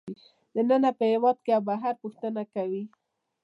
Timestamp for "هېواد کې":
1.11-1.51